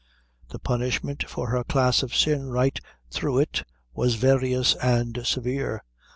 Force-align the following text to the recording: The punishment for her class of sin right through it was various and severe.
The 0.49 0.57
punishment 0.57 1.25
for 1.29 1.49
her 1.51 1.63
class 1.63 2.01
of 2.01 2.15
sin 2.15 2.47
right 2.49 2.79
through 3.11 3.37
it 3.37 3.61
was 3.93 4.15
various 4.15 4.73
and 4.77 5.23
severe. 5.23 5.83